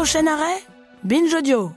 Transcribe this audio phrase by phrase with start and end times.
[0.00, 0.56] Prochain arrêt,
[1.04, 1.72] Binge Audio.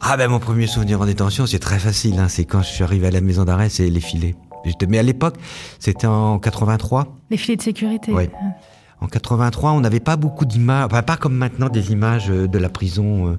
[0.00, 2.18] Ah ben mon premier souvenir en détention, c'est très facile.
[2.18, 2.28] Hein.
[2.28, 4.34] C'est quand je suis arrivé à la maison d'arrêt, c'est les filets.
[4.88, 5.36] Mais à l'époque,
[5.80, 7.08] c'était en 83.
[7.28, 8.10] Les filets de sécurité.
[8.10, 8.30] Oui.
[9.02, 12.56] En 83, on n'avait pas beaucoup d'images, enfin, pas comme maintenant des images euh, de
[12.56, 13.38] la prison, euh,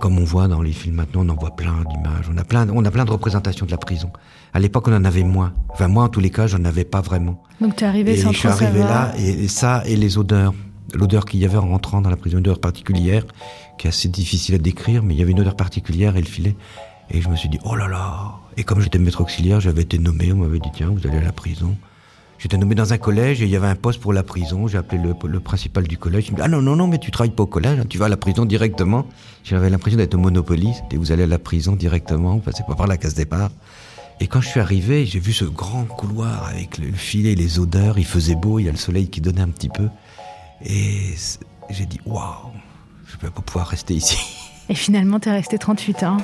[0.00, 2.28] comme on voit dans les films maintenant, on en voit plein d'images.
[2.32, 4.10] On a plein, on a plein de représentations de la prison.
[4.52, 5.52] À l'époque, on en avait moins.
[5.68, 7.42] Enfin, moi, en tous les cas, j'en avais pas vraiment.
[7.60, 10.54] Donc, tu es arrivé et sans je suis arrivé là, et, ça, et les odeurs.
[10.92, 13.24] L'odeur qu'il y avait en rentrant dans la prison, une odeur particulière,
[13.78, 16.26] qui est assez difficile à décrire, mais il y avait une odeur particulière et le
[16.26, 16.56] filet.
[17.10, 18.32] Et je me suis dit, oh là là.
[18.56, 21.22] Et comme j'étais maître auxiliaire, j'avais été nommé, on m'avait dit, tiens, vous allez à
[21.22, 21.76] la prison.
[22.40, 24.66] J'étais nommé dans un collège et il y avait un poste pour la prison.
[24.66, 26.28] J'ai appelé le, principal du collège.
[26.28, 27.98] Il me dit Ah non, non, non, mais tu travailles pas au collège, hein, tu
[27.98, 29.06] vas à la prison directement.
[29.44, 30.72] J'avais l'impression d'être au Monopoly.
[30.90, 33.50] Et vous allez à la prison directement, vous passez pas par la case départ.
[34.20, 37.98] Et quand je suis arrivé, j'ai vu ce grand couloir avec le filet, les odeurs.
[37.98, 39.88] Il faisait beau, il y a le soleil qui donnait un petit peu.
[40.64, 41.14] Et
[41.68, 42.52] j'ai dit Waouh,
[43.06, 44.16] je vais pas pouvoir rester ici.
[44.70, 46.16] Et finalement, tu es resté 38 ans.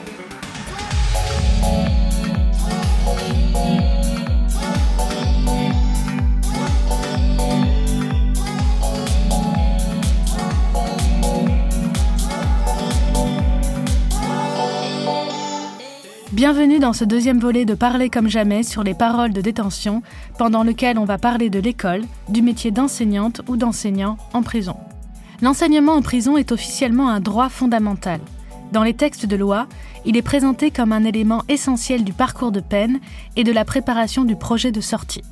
[16.36, 20.02] Bienvenue dans ce deuxième volet de Parler comme jamais sur les paroles de détention,
[20.38, 24.76] pendant lequel on va parler de l'école, du métier d'enseignante ou d'enseignant en prison.
[25.40, 28.20] L'enseignement en prison est officiellement un droit fondamental.
[28.70, 29.66] Dans les textes de loi,
[30.04, 33.00] il est présenté comme un élément essentiel du parcours de peine
[33.36, 35.24] et de la préparation du projet de sortie.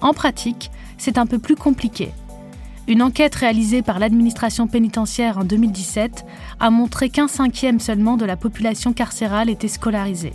[0.00, 2.12] En pratique, c'est un peu plus compliqué.
[2.86, 6.26] Une enquête réalisée par l'administration pénitentiaire en 2017
[6.60, 10.34] a montré qu'un cinquième seulement de la population carcérale était scolarisée.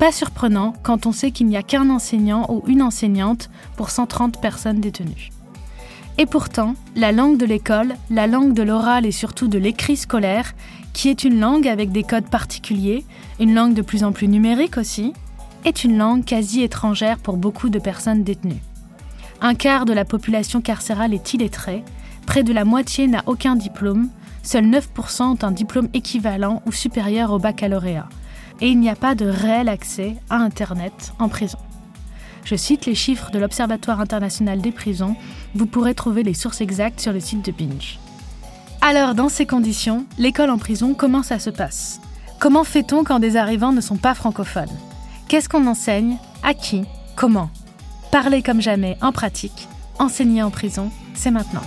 [0.00, 4.40] Pas surprenant quand on sait qu'il n'y a qu'un enseignant ou une enseignante pour 130
[4.40, 5.30] personnes détenues.
[6.18, 10.52] Et pourtant, la langue de l'école, la langue de l'oral et surtout de l'écrit scolaire,
[10.94, 13.04] qui est une langue avec des codes particuliers,
[13.38, 15.12] une langue de plus en plus numérique aussi,
[15.64, 18.62] est une langue quasi étrangère pour beaucoup de personnes détenues.
[19.40, 21.84] Un quart de la population carcérale est illettrée,
[22.26, 24.08] près de la moitié n'a aucun diplôme,
[24.42, 28.08] seuls 9% ont un diplôme équivalent ou supérieur au baccalauréat,
[28.60, 31.58] et il n'y a pas de réel accès à Internet en prison.
[32.44, 35.16] Je cite les chiffres de l'Observatoire international des prisons,
[35.54, 37.98] vous pourrez trouver les sources exactes sur le site de Binge.
[38.80, 42.00] Alors, dans ces conditions, l'école en prison, comment ça se passe?
[42.38, 44.76] Comment fait-on quand des arrivants ne sont pas francophones?
[45.28, 46.18] Qu'est-ce qu'on enseigne?
[46.42, 46.84] À qui?
[47.16, 47.50] Comment?
[48.12, 49.68] Parler comme jamais en pratique,
[49.98, 51.62] enseigner en prison, c'est maintenant.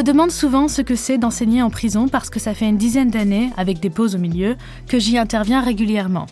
[0.00, 3.10] Me demande souvent ce que c'est d'enseigner en prison parce que ça fait une dizaine
[3.10, 4.56] d'années, avec des pauses au milieu,
[4.88, 6.24] que j'y interviens régulièrement.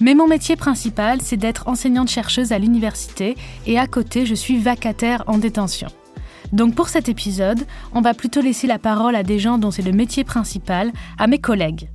[0.00, 3.34] Mais mon métier principal, c'est d'être enseignante-chercheuse à l'université
[3.66, 5.88] et à côté, je suis vacataire en détention.
[6.52, 9.80] Donc pour cet épisode, on va plutôt laisser la parole à des gens dont c'est
[9.80, 11.88] le métier principal, à mes collègues.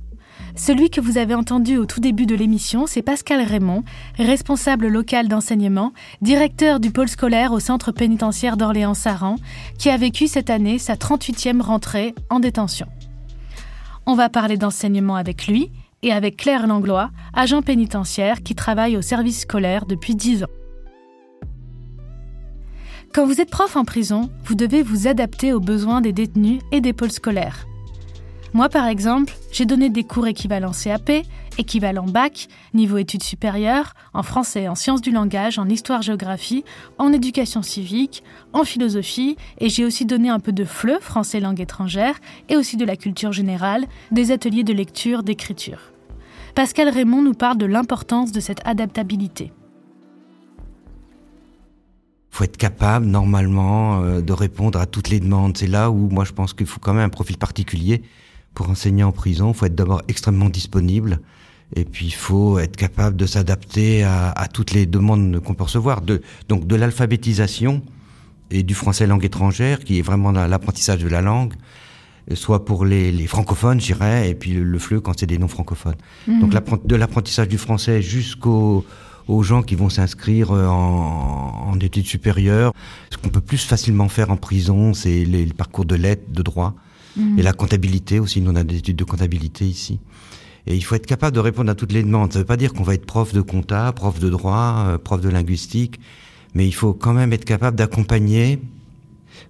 [0.54, 3.84] Celui que vous avez entendu au tout début de l'émission, c'est Pascal Raymond,
[4.18, 9.36] responsable local d'enseignement, directeur du pôle scolaire au centre pénitentiaire d'Orléans-Saran,
[9.78, 12.86] qui a vécu cette année sa 38e rentrée en détention.
[14.04, 15.70] On va parler d'enseignement avec lui
[16.02, 20.50] et avec Claire Langlois, agent pénitentiaire qui travaille au service scolaire depuis 10 ans.
[23.14, 26.80] Quand vous êtes prof en prison, vous devez vous adapter aux besoins des détenus et
[26.80, 27.66] des pôles scolaires.
[28.54, 31.10] Moi, par exemple, j'ai donné des cours équivalents CAP,
[31.56, 36.62] équivalent bac, niveau études supérieures, en français, en sciences du langage, en histoire-géographie,
[36.98, 41.62] en éducation civique, en philosophie, et j'ai aussi donné un peu de FLE, français langue
[41.62, 42.20] étrangère,
[42.50, 45.80] et aussi de la culture générale, des ateliers de lecture, d'écriture.
[46.54, 49.50] Pascal Raymond nous parle de l'importance de cette adaptabilité
[52.34, 55.54] faut être capable normalement euh, de répondre à toutes les demandes.
[55.58, 58.02] C'est là où moi je pense qu'il faut quand même un profil particulier
[58.54, 61.20] pour enseigner en prison, il faut être d'abord extrêmement disponible.
[61.74, 66.02] Et puis il faut être capable de s'adapter à, toutes les demandes qu'on peut recevoir.
[66.02, 67.82] De, donc de l'alphabétisation
[68.50, 71.54] et du français langue étrangère, qui est vraiment l'apprentissage de la langue,
[72.34, 75.96] soit pour les, francophones, j'irais, et puis le, fleu quand c'est des non-francophones.
[76.26, 76.40] Mmh.
[76.40, 78.84] Donc de l'apprentissage du français jusqu'aux
[79.28, 82.72] aux gens qui vont s'inscrire en, en, études supérieures.
[83.10, 86.74] Ce qu'on peut plus facilement faire en prison, c'est les, parcours de lettres, de droit.
[87.16, 87.38] Mhm.
[87.38, 89.98] Et la comptabilité aussi, nous on a des études de comptabilité ici.
[90.66, 92.32] Et il faut être capable de répondre à toutes les demandes.
[92.32, 94.98] Ça ne veut pas dire qu'on va être prof de compta, prof de droit, euh,
[94.98, 95.98] prof de linguistique,
[96.54, 98.60] mais il faut quand même être capable d'accompagner,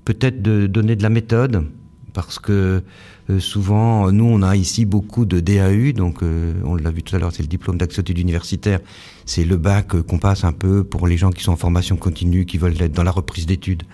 [0.05, 1.67] peut-être de donner de la méthode,
[2.15, 2.83] parce que
[3.31, 7.15] euh, souvent, nous, on a ici beaucoup de DAU, donc euh, on l'a vu tout
[7.15, 8.81] à l'heure, c'est le diplôme d'accès universitaire,
[9.27, 12.47] c'est le bac qu'on passe un peu pour les gens qui sont en formation continue,
[12.47, 13.85] qui veulent être dans la reprise d'études.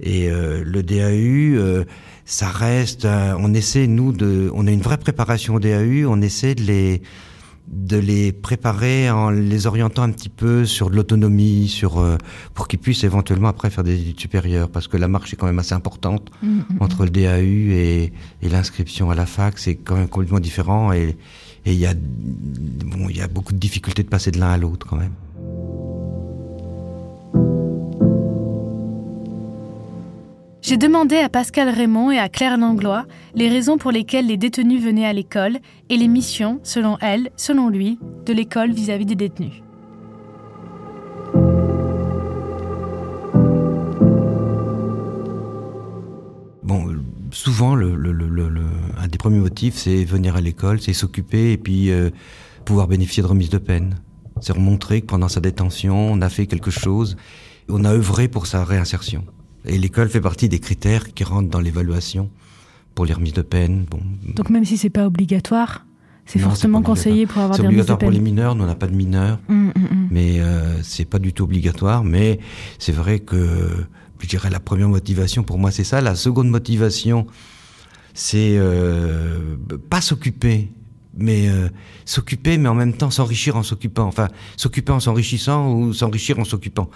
[0.00, 1.84] Et le DAU,
[2.24, 6.54] ça reste, on essaie nous de, on a une vraie préparation au DAU, on essaie
[6.54, 7.02] de les
[7.70, 12.16] de les préparer en les orientant un petit peu sur de l'autonomie, sur euh,
[12.54, 15.46] pour qu'ils puissent éventuellement après faire des études supérieures, parce que la marche est quand
[15.46, 16.76] même assez importante mmh, mmh, mmh.
[16.80, 18.12] entre le DAU et,
[18.42, 21.16] et l'inscription à la fac, c'est quand même complètement différent et
[21.66, 24.58] il y a bon il y a beaucoup de difficultés de passer de l'un à
[24.58, 25.12] l'autre quand même.
[30.68, 34.82] J'ai demandé à Pascal Raymond et à Claire Langlois les raisons pour lesquelles les détenus
[34.82, 39.62] venaient à l'école et les missions, selon elles, selon lui, de l'école vis-à-vis des détenus.
[46.62, 46.96] Bon,
[47.30, 47.94] souvent, le,
[48.98, 52.10] un des premiers motifs, c'est venir à l'école, c'est s'occuper et puis euh,
[52.66, 53.94] pouvoir bénéficier de remise de peine.
[54.42, 57.16] C'est remontrer que pendant sa détention, on a fait quelque chose,
[57.70, 59.24] on a œuvré pour sa réinsertion.
[59.64, 62.30] Et l'école fait partie des critères qui rentrent dans l'évaluation
[62.94, 63.86] pour les remises de peine.
[63.90, 64.00] Bon.
[64.34, 65.86] Donc même si c'est pas obligatoire,
[66.26, 67.86] c'est forcément conseillé pour avoir des remises de peine.
[67.86, 70.08] C'est obligatoire pour les mineurs, nous on n'a pas de mineurs, mmh, mmh, mmh.
[70.10, 72.04] mais euh, c'est pas du tout obligatoire.
[72.04, 72.38] Mais
[72.78, 73.86] c'est vrai que
[74.20, 76.00] je dirais la première motivation pour moi c'est ça.
[76.00, 77.26] La seconde motivation,
[78.14, 79.56] c'est euh,
[79.88, 80.70] pas s'occuper,
[81.16, 81.68] mais euh,
[82.04, 84.04] s'occuper, mais en même temps s'enrichir en s'occupant.
[84.04, 86.90] Enfin, s'occuper en s'enrichissant ou s'enrichir en s'occupant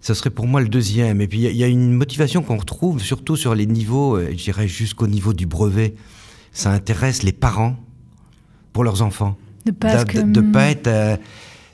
[0.00, 1.20] ce serait pour moi le deuxième.
[1.20, 4.44] Et puis il y, a une motivation qu'on retrouve surtout sur les niveaux, euh, je
[4.44, 5.94] dirais jusqu'au niveau du brevet.
[6.52, 7.76] Ça intéresse les parents
[8.72, 9.36] pour leurs enfants.
[9.64, 11.16] De pas, de, pas être euh,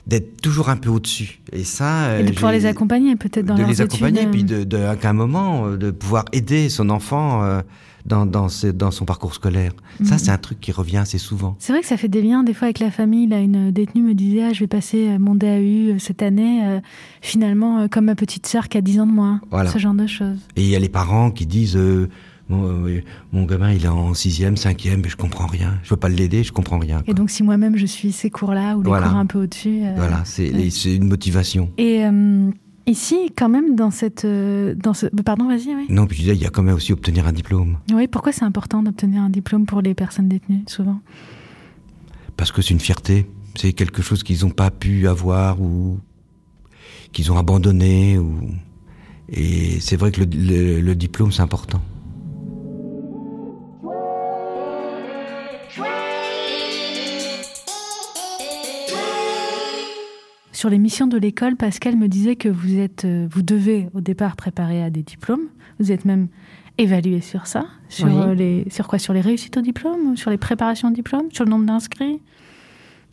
[0.07, 1.41] d'être toujours un peu au-dessus.
[1.51, 4.95] Et ça, et de pouvoir les accompagner peut-être dans de les accompagner, puis de, de,
[4.95, 7.61] qu'à un moment euh, de pouvoir aider son enfant
[8.05, 9.71] dans, dans, dans son parcours scolaire.
[10.03, 10.19] Ça, mhm.
[10.19, 11.55] c'est un truc qui revient assez souvent.
[11.59, 13.27] C'est vrai que ça fait des liens des fois avec la famille.
[13.27, 16.65] Là, une détenue me disait ah, Je vais passer euh, mon DAU euh, cette année,
[16.65, 16.79] euh,
[17.21, 19.41] finalement, comme ma petite sœur qui a 10 ans de moins.
[19.51, 19.69] Voilà.
[19.71, 20.39] Ce genre de choses.
[20.55, 21.79] Et il y a les parents qui disent
[22.49, 25.79] mon, gamin, il est en sixième, cinquième, mais je comprends rien.
[25.83, 27.01] Je veux pas l'aider, je comprends rien.
[27.07, 29.81] Et donc, si moi-même je suis ces cours-là ou les cours un peu au-dessus.
[29.95, 31.71] voilà, c'est une motivation.
[31.77, 32.03] Et
[32.85, 34.25] Ici, quand même, dans cette.
[34.25, 35.05] Euh, dans ce...
[35.07, 35.85] Pardon, vas-y, oui.
[35.89, 37.77] Non, puis tu disais, il y a quand même aussi obtenir un diplôme.
[37.93, 40.99] Oui, pourquoi c'est important d'obtenir un diplôme pour les personnes détenues, souvent?
[42.35, 43.25] Parce que c'est une fierté.
[43.55, 45.99] C'est quelque chose qu'ils n'ont pas pu avoir ou
[47.13, 48.17] qu'ils ont abandonné.
[48.17, 48.49] Ou...
[49.29, 51.81] Et c'est vrai que le diplôme, c'est important.
[60.63, 63.99] Sur les missions de l'école, Pascal me disait que vous êtes, euh, vous devez au
[63.99, 65.49] départ préparer à des diplômes.
[65.77, 66.29] Vous êtes même
[66.77, 70.37] évalué sur ça, sur euh, les, sur quoi, sur les réussites au diplôme, sur les
[70.37, 72.21] préparations au diplôme, sur le nombre d'inscrits,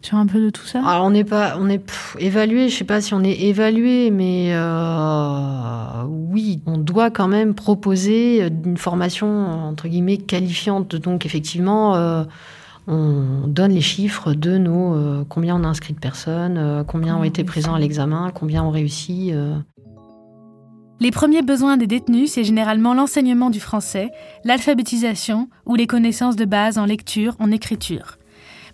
[0.00, 0.78] sur un peu de tout ça?
[0.86, 1.82] Alors on n'est pas, on est
[2.20, 2.68] évalué.
[2.68, 8.46] Je sais pas si on est évalué, mais euh, oui, on doit quand même proposer
[8.64, 10.94] une formation entre guillemets qualifiante.
[10.94, 11.96] Donc effectivement
[12.86, 17.16] on donne les chiffres de nos euh, combien on a inscrit de personnes, euh, combien
[17.16, 19.30] ont été présents à l'examen, combien ont réussi.
[19.32, 19.56] Euh.
[20.98, 24.10] Les premiers besoins des détenus, c'est généralement l'enseignement du français,
[24.44, 28.18] l'alphabétisation ou les connaissances de base en lecture, en écriture.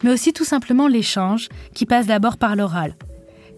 [0.02, 2.96] Mais aussi tout simplement l'échange, qui passe d'abord par l'oral.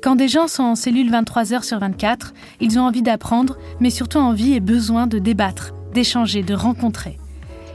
[0.03, 3.91] Quand des gens sont en cellule 23 heures sur 24, ils ont envie d'apprendre, mais
[3.91, 7.19] surtout envie et besoin de débattre, d'échanger, de rencontrer.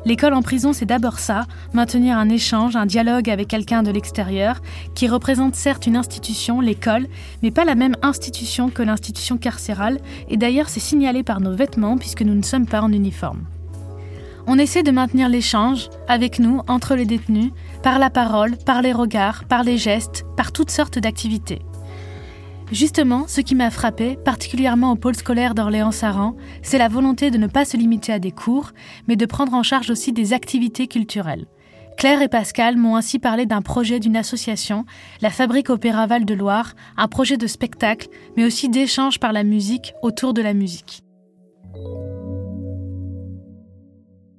[0.06, 4.62] L'école en prison, c'est d'abord ça, maintenir un échange, un dialogue avec quelqu'un de l'extérieur,
[4.96, 7.08] qui représente certes une institution, l'école,
[7.42, 11.98] mais pas la même institution que l'institution carcérale, et d'ailleurs c'est signalé par nos vêtements
[11.98, 13.46] puisque nous ne sommes pas en uniforme.
[14.46, 18.92] On essaie de maintenir l'échange avec nous, entre les détenus, par la parole, par les
[18.92, 21.62] regards, par les gestes, par toutes sortes d'activités.
[22.74, 27.46] Justement, ce qui m'a frappé, particulièrement au pôle scolaire d'Orléans-Saran, c'est la volonté de ne
[27.46, 28.72] pas se limiter à des cours,
[29.08, 31.46] mais de prendre en charge aussi des activités culturelles.
[32.00, 34.86] Claire et Pascal m'ont ainsi parlé d'un projet d'une association,
[35.22, 39.44] la Fabrique Opéra Val de Loire, un projet de spectacle, mais aussi d'échange par la
[39.44, 41.03] musique autour de la musique.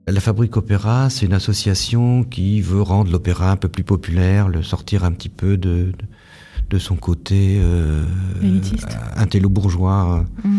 [0.09, 4.65] La Fabrique Opéra, c'est une association qui veut rendre l'opéra un peu plus populaire, le
[4.65, 6.05] sortir un petit peu de de
[6.79, 8.05] son côté euh,
[9.17, 10.25] intello-bourgeois.
[10.45, 10.53] Mhm.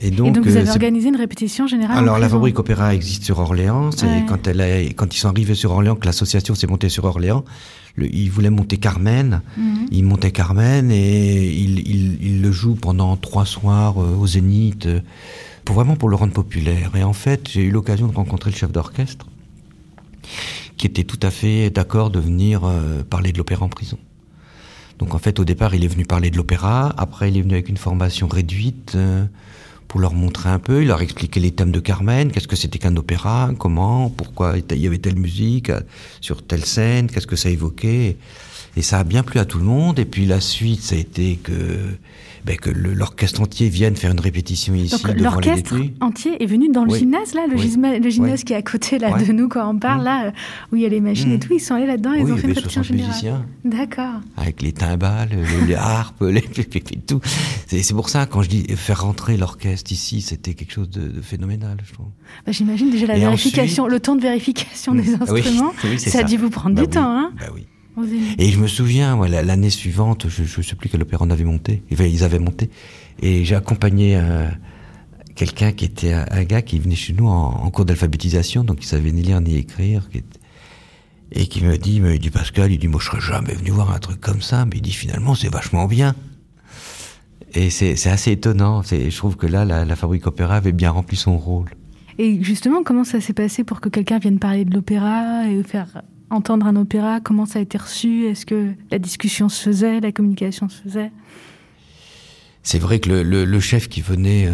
[0.00, 3.90] Et donc, vous avez organisé une répétition générale Alors la fabrique opéra existe sur Orléans.
[3.90, 7.44] C'est quand elle quand ils sont arrivés sur Orléans que l'association s'est montée sur Orléans.
[7.98, 9.42] ils voulaient monter Carmen.
[9.56, 9.86] Mhm.
[9.90, 14.88] Ils montaient Carmen et ils, le jouent pendant trois soirs au Zénith,
[15.64, 16.92] pour vraiment pour le rendre populaire.
[16.94, 19.26] Et en fait, j'ai eu l'occasion de rencontrer le chef d'orchestre
[20.78, 23.98] qui était tout à fait d'accord de venir euh, parler de l'opéra en prison.
[24.98, 26.94] Donc en fait, au départ, il est venu parler de l'opéra.
[26.96, 29.24] Après, il est venu avec une formation réduite euh,
[29.86, 30.82] pour leur montrer un peu.
[30.82, 34.80] Il leur expliqué les thèmes de Carmen, qu'est-ce que c'était qu'un opéra, comment, pourquoi il
[34.80, 35.80] y avait telle musique euh,
[36.20, 38.16] sur telle scène, qu'est-ce que ça évoquait?
[38.76, 39.98] Et ça a bien plu à tout le monde.
[39.98, 41.52] Et puis la suite, ça a été que
[42.48, 46.86] ben, que l'orchestre entier vienne faire une répétition ici Donc, L'orchestre entier est venu dans
[46.86, 50.04] le gymnase, là, le, gymnase, qui est à côté là, de nous quand on parle,
[50.04, 50.32] là,
[50.72, 51.40] où il y a les machines et mm.
[51.40, 53.44] tout, ils sont allés là-dedans, ils ont fait une répétition générale.
[53.66, 54.22] D'accord.
[54.38, 55.28] Avec les timbales,
[55.66, 57.20] les, harpes, les, tout.
[57.66, 61.76] C'est pour ça, quand je dis faire rentrer l'orchestre ici, c'était quelque chose de, phénoménal,
[61.86, 62.06] je trouve.
[62.46, 65.22] Bah, J'imagine déjà la vérification, le temps de vérification des mm.
[65.22, 67.66] instruments, ça, a dû vous prendre bah du temps, hein bah oui.
[68.38, 71.82] Et je me souviens, l'année suivante, je ne sais plus quel opéra on avait monté,
[71.90, 72.70] ils avaient monté,
[73.22, 74.48] et j'ai accompagné euh,
[75.34, 79.12] quelqu'un qui était un, gars qui venait chez nous en, cours d'alphabétisation, donc il savait
[79.12, 80.08] ni lire ni écrire,
[81.32, 83.92] et qui me dit, me dit Pascal, il dit moi je serais jamais venu voir
[83.92, 86.14] un truc comme ça, mais il dit finalement c'est vachement bien.
[87.54, 88.82] Et c'est assez étonnant.
[88.82, 91.70] Je trouve que là, la, la Fabrique Opéra avait bien rempli son rôle.
[92.18, 96.02] Et justement, comment ça s'est passé pour que quelqu'un vienne parler de l'opéra et faire
[96.30, 100.12] entendre un opéra Comment ça a été reçu Est-ce que la discussion se faisait, la
[100.12, 101.12] communication se faisait?
[102.62, 104.52] C'est vrai que le, chef qui venait euh,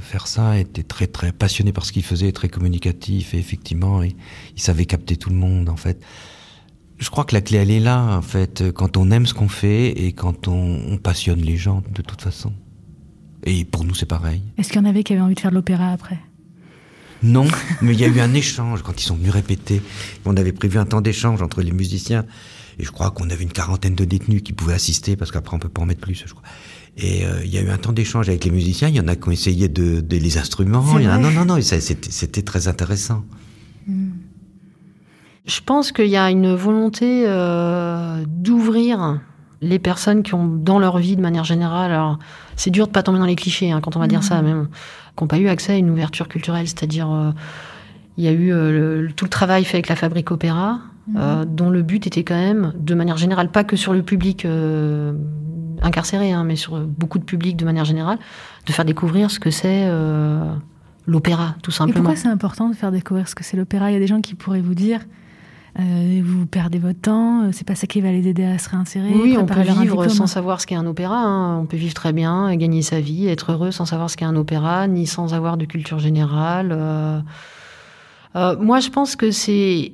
[0.00, 4.14] faire ça était très très passionné par ce qu'il faisait, très communicatif et effectivement il,
[4.56, 6.04] savait capter tout le monde en fait.
[6.98, 9.48] Je crois que la clé elle est là en fait quand on aime ce qu'on
[9.48, 12.52] fait et quand on, passionne les gens de toute façon.
[13.44, 14.42] Et pour nous c'est pareil.
[14.58, 16.18] Est-ce qu'il y en avait qui avaient envie de faire de l'opéra après?
[17.22, 17.46] Non,
[17.82, 19.82] mais il y a eu un échange quand ils sont venus répéter.
[20.24, 22.24] On avait prévu un temps d'échange entre les musiciens.
[22.78, 25.58] Et je crois qu'on avait une quarantaine de détenus qui pouvaient assister, parce qu'après on
[25.58, 26.44] peut pas en mettre plus, je crois.
[26.96, 28.88] Et euh, il y a eu un temps d'échange avec les musiciens.
[28.88, 30.84] Il y en a qui ont essayé de, les instruments.
[30.98, 33.24] Il y en a, non, non, non, c'était très intéressant.
[33.86, 34.10] Hmm.
[35.46, 39.20] Je pense qu'il y a une volonté euh, d'ouvrir
[39.60, 41.90] les personnes qui ont dans leur vie de manière générale.
[41.90, 42.18] Alors,
[42.56, 44.46] c'est dur de pas tomber dans les clichés hein, quand on va dire ça, hmm.
[44.46, 44.68] même
[45.16, 46.66] qui n'ont pas eu accès à une ouverture culturelle.
[46.66, 47.32] C'est-à-dire, euh,
[48.16, 51.16] il y a eu euh, tout le travail fait avec la Fabrique Opéra, mhm.
[51.18, 54.46] euh, dont le but était quand même, de manière générale, pas que sur le public
[55.82, 58.18] incarcéré, hein, mais sur beaucoup de publics de manière générale,
[58.66, 59.88] de faire découvrir ce que c'est
[61.06, 62.00] l'opéra, tout simplement.
[62.00, 63.90] Et pourquoi c'est important de faire découvrir ce que c'est l'opéra?
[63.90, 65.00] Il y a des gens qui pourraient vous dire
[65.80, 68.68] euh, vous perdez votre temps, euh, c'est pas ça qui va les aider à se
[68.68, 69.12] réinsérer.
[69.14, 71.18] Oui, on peut vivre sans savoir ce qu'est un opéra.
[71.18, 71.58] Hein.
[71.60, 74.34] On peut vivre très bien, gagner sa vie, être heureux sans savoir ce qu'est un
[74.34, 76.72] opéra, ni sans avoir de culture générale.
[76.72, 79.92] Euh, moi, je pense que c'est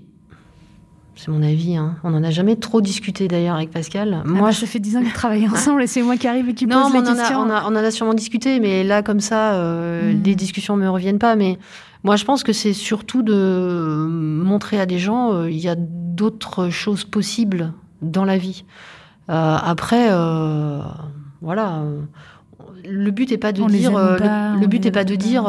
[1.16, 1.76] c'est mon avis.
[1.76, 1.96] Hein.
[2.02, 4.22] On n'en a jamais trop discuté d'ailleurs avec Pascal.
[4.24, 6.48] Ah moi, bah, ça fait dix ans qu'on travaille ensemble et c'est moi qui arrive
[6.48, 7.44] et qui pose la question.
[7.44, 10.22] Non, on, on, en a sûrement discuté, mais là, comme ça, hmm.
[10.24, 11.36] les discussions ne me reviennent pas.
[11.36, 11.58] Mais
[12.04, 15.75] moi, je pense que c'est surtout de montrer à des gens euh, il y a
[15.75, 18.64] d'autres choses possibles dans la vie.
[19.30, 20.80] Euh, après, euh,
[21.40, 21.82] voilà.
[22.87, 25.44] Le but n'est pas de dire, le, but n'est pas de dire,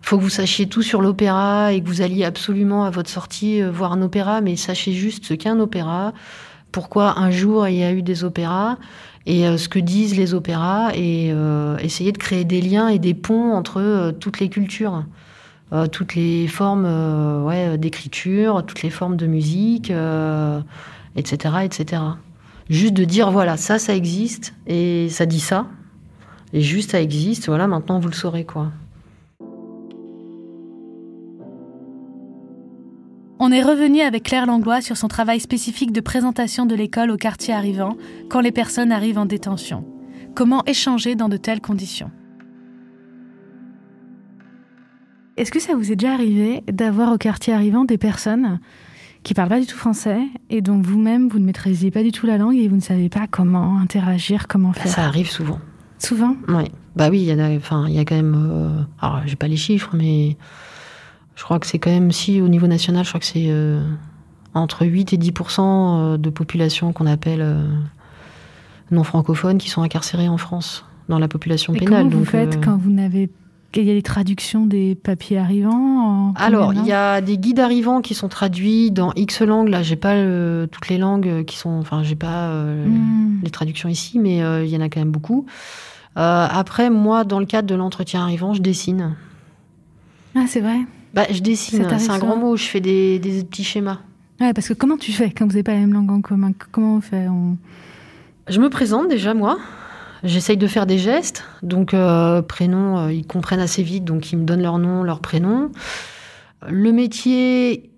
[0.00, 3.60] faut que vous sachiez tout sur l'opéra et que vous alliez absolument à votre sortie
[3.60, 6.14] voir un opéra, mais sachez juste ce qu'est un opéra,
[6.70, 8.78] pourquoi un jour il y a eu des opéras
[9.26, 11.34] et ce que disent les opéras et
[11.80, 15.04] essayer de créer des liens et des ponts entre toutes les cultures.
[15.72, 22.02] Euh, toutes les formes euh, d'écriture, toutes les formes de musique, etc., euh, etc.
[22.68, 25.66] Juste de dire, voilà, ça, ça existe, et ça dit ça,
[26.52, 28.70] et juste ça existe, voilà, maintenant vous le saurez, quoi.
[33.38, 37.16] On est revenu avec Claire Langlois sur son travail spécifique de présentation de l'école au
[37.16, 37.96] quartier arrivant
[38.30, 39.84] quand les personnes arrivent en détention.
[40.34, 42.10] Comment échanger dans de telles conditions?
[45.36, 48.60] Est-ce que ça vous est déjà arrivé d'avoir au quartier arrivant des personnes
[49.22, 50.20] qui parlent pas du tout français
[50.50, 53.08] et dont vous-même vous ne maîtrisiez pas du tout la langue et vous ne savez
[53.08, 54.88] pas comment interagir, comment faire?
[54.88, 55.58] Ça arrive souvent.
[55.98, 56.36] Souvent?
[56.48, 56.64] Oui.
[56.96, 58.34] Bah oui, il y a, enfin, il y a quand même.
[58.36, 60.36] Euh, alors, j'ai pas les chiffres, mais
[61.36, 63.80] je crois que c'est quand même si au niveau national, je crois que c'est euh,
[64.52, 67.46] entre 8 et 10% euh, de population qu'on appelle
[68.90, 72.04] non francophones qui sont incarcérées en France dans la population pénale.
[72.04, 73.30] Comment vous faites quand vous n'avez
[73.80, 78.00] il y a des traductions des papiers arrivants Alors, il y a des guides arrivants
[78.00, 79.68] qui sont traduits dans X langues.
[79.68, 81.70] Là, j'ai pas euh, toutes les langues qui sont.
[81.70, 83.40] Enfin, j'ai pas euh, hmm.
[83.42, 85.46] les traductions ici, mais euh, il y en a quand même beaucoup.
[86.14, 89.16] après, moi, dans le cadre de l'entretien arrivant, je dessine.
[90.34, 90.80] Ah, c'est vrai
[91.14, 93.98] bah, Je dessine, c'est un grand mot, je fais des, des, petits schémas.
[94.40, 96.52] Ouais, parce que comment tu fais quand vous n'avez pas la même langue en commun?
[96.72, 97.26] Comment on fait?
[98.48, 99.58] Je me présente déjà, moi.
[100.24, 101.44] J'essaye de faire des gestes.
[101.62, 105.20] Donc, euh, prénom, euh, ils comprennent assez vite, donc ils me donnent leur nom, leur
[105.20, 105.70] prénom.
[106.68, 107.90] Le métier,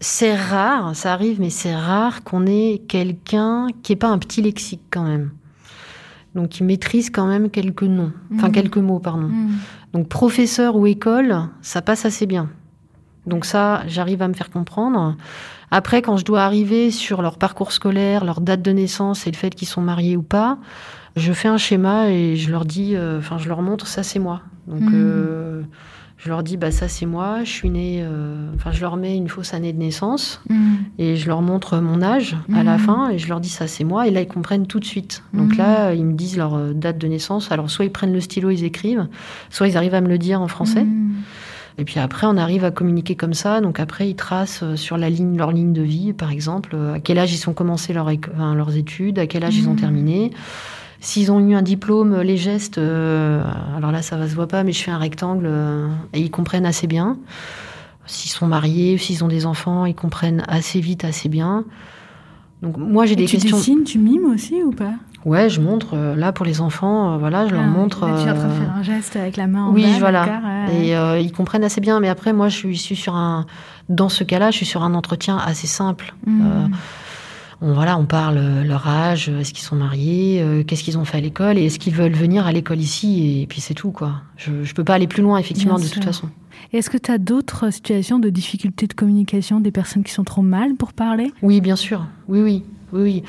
[0.00, 4.42] c'est rare, ça arrive, mais c'est rare qu'on ait quelqu'un qui n'ait pas un petit
[4.42, 5.32] lexique quand même.
[6.34, 8.52] Donc, qui maîtrise quand même quelques noms, enfin mmh.
[8.52, 9.28] quelques mots, pardon.
[9.28, 9.50] Mmh.
[9.92, 12.48] Donc, professeur ou école, ça passe assez bien.
[13.26, 15.16] Donc ça, j'arrive à me faire comprendre.
[15.70, 19.36] Après, quand je dois arriver sur leur parcours scolaire, leur date de naissance et le
[19.36, 20.58] fait qu'ils sont mariés ou pas,
[21.16, 24.18] je fais un schéma et je leur dis, euh, enfin, je leur montre, ça c'est
[24.18, 24.42] moi.
[24.66, 25.62] Donc, euh,
[26.16, 29.16] je leur dis, bah ça c'est moi, je suis née, euh, enfin, je leur mets
[29.16, 30.76] une fausse année de naissance hmm.
[30.98, 32.80] et je leur montre mon âge à la hmm.
[32.80, 34.08] fin et je leur dis, ça c'est moi.
[34.08, 35.22] Et là, ils comprennent tout de suite.
[35.34, 37.52] Donc là, ils me disent leur date de naissance.
[37.52, 39.06] Alors, soit ils prennent le stylo, ils écrivent,
[39.50, 40.86] soit ils arrivent à me le dire en français.
[41.76, 43.60] Et puis après, on arrive à communiquer comme ça.
[43.60, 47.18] Donc après, ils tracent sur la ligne, leur ligne de vie, par exemple, à quel
[47.18, 48.10] âge ils ont commencé leur,
[48.54, 50.32] leurs études, à quel âge ils ont terminé.
[51.04, 53.44] S'ils ont eu un diplôme, les gestes, euh,
[53.76, 56.30] alors là, ça va se voit pas, mais je fais un rectangle euh, et ils
[56.30, 57.18] comprennent assez bien.
[58.06, 61.64] S'ils sont mariés, s'ils ont des enfants, ils comprennent assez vite, assez bien.
[62.62, 63.58] Donc moi, j'ai des tu questions.
[63.58, 64.94] Tu dessines, tu mimes aussi ou pas?
[65.26, 65.88] Ouais, je montre.
[65.92, 68.06] Euh, là, pour les enfants, voilà, je leur ah, montre.
[68.06, 70.40] tu es en train de faire un geste avec la main en Oui, voilà.
[70.72, 72.00] Et ils comprennent assez bien.
[72.00, 73.44] Mais après, moi, je suis, sur un.
[73.90, 76.14] Dans ce cas-là, je suis sur un entretien assez simple.
[76.26, 76.70] Mmh
[77.60, 80.98] on, voilà, on parle euh, leur âge, euh, est-ce qu'ils sont mariés, euh, qu'est-ce qu'ils
[80.98, 83.74] ont fait à l'école et est-ce qu'ils veulent venir à l'école ici et, puis c'est
[83.74, 84.22] tout quoi.
[84.36, 86.28] Je ne peux pas aller plus loin effectivement de toute façon.
[86.72, 90.42] Est-ce que tu as d'autres situations de difficultés de communication des personnes qui sont trop
[90.42, 91.32] mal pour parler?
[91.42, 92.06] Oui, bien sûr.
[92.28, 93.22] Oui, oui, oui, oui.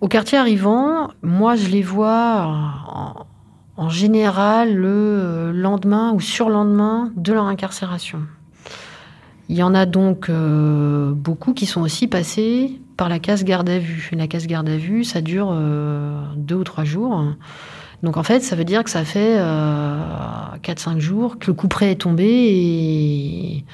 [0.00, 3.26] Au quartier arrivant, moi je les vois
[3.76, 8.20] en, général le lendemain ou surlendemain de leur incarcération.
[9.48, 13.78] Il y en a donc beaucoup qui sont aussi passés par la case garde à
[13.78, 14.10] vue.
[14.12, 17.24] La case garde à vue, ça dure euh, deux ou trois jours.
[18.02, 19.98] Donc en fait, ça veut dire que ça fait euh,
[20.62, 23.64] 4-5 jours que le coup près est tombé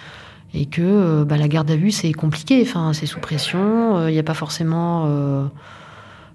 [0.55, 2.63] et, que euh, bah, la garde à vue, c'est compliqué.
[2.63, 3.99] Enfin, c'est sous pression.
[3.99, 5.03] Il euh, n'y a pas forcément...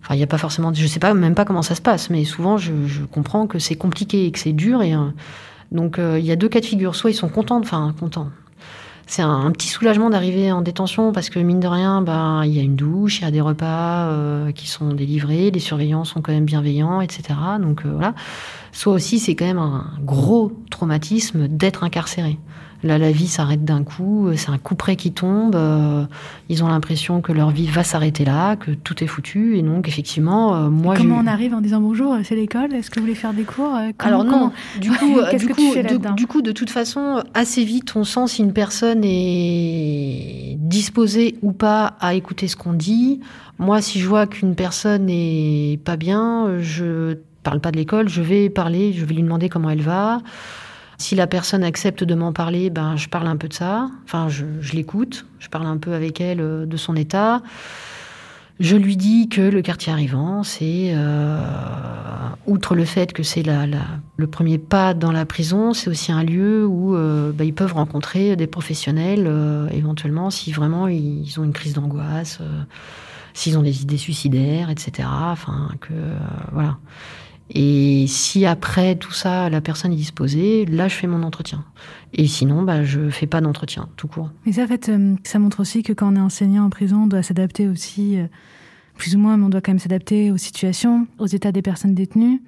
[0.03, 0.73] Enfin, il n'y a pas forcément...
[0.73, 3.57] Je sais pas, même pas comment ça se passe, mais souvent, je, je comprends que
[3.57, 4.81] c'est compliqué et que c'est dur.
[4.81, 4.95] Et,
[5.71, 6.95] donc, il y a deux cas de figure.
[6.95, 8.31] Soit ils sont contents, enfin, contents
[9.11, 12.59] c'est un, petit soulagement d'arriver en détention parce que mine de rien, ben il y
[12.59, 16.21] a une douche, il y a des repas euh, qui sont délivrés, les surveillants sont
[16.21, 17.37] quand même bienveillants, etc.
[17.59, 18.15] Donc euh, voilà.
[18.71, 22.39] Soit aussi, c'est quand même un gros traumatisme d'être incarcéré.
[22.83, 25.55] Là, la vie s'arrête d'un coup, c'est un coup près qui tombe.
[25.55, 26.03] Euh,
[26.49, 29.57] ils ont l'impression que leur vie va s'arrêter là, que tout est foutu.
[29.57, 30.95] Et donc, effectivement, euh, moi.
[30.97, 32.73] comment on arrive en disant bonjour C'est l'école?
[32.73, 34.51] Est-ce que vous voulez faire des cours euh, Alors non.
[34.79, 38.41] Du coup, du, coup de, du coup, de toute façon, assez vite, on sent si
[38.41, 43.19] une personne est disposée ou pas à écouter ce qu'on dit.
[43.59, 48.23] Moi, si je vois qu'une personne n'est pas bien, je parle pas de l'école, je
[48.23, 50.21] vais parler, je vais lui demander comment elle va.
[51.01, 53.89] Si la personne accepte de m'en parler, ben, je parle un peu de ça.
[54.03, 55.25] Enfin, je, l'écoute.
[55.39, 57.41] Je parle un peu avec elle euh, de son état.
[58.59, 61.41] Je lui dis que le quartier arrivant, c'est, euh,
[62.45, 63.65] outre le fait que c'est la,
[64.15, 67.73] le premier pas dans la prison, c'est aussi un lieu où euh, ben, ils peuvent
[67.73, 69.27] rencontrer des professionnels,
[69.71, 72.41] éventuellement, si vraiment ils ont une crise d'angoisse,
[73.33, 75.07] s'ils ont des idées suicidaires, etc.
[75.09, 75.93] Enfin, que,
[76.51, 76.77] voilà.
[77.53, 81.65] Et si après tout ça, la personne est disposée, là, je fais mon entretien.
[82.13, 84.29] Et sinon, bah, je fais pas d'entretien, tout court.
[84.45, 87.03] Mais ça, en fait, euh, ça montre aussi que quand on est enseignant en prison,
[87.03, 88.27] on doit s'adapter aussi, euh,
[88.95, 91.93] plus ou moins, mais on doit quand même s'adapter aux situations, aux états des personnes
[91.93, 92.41] détenues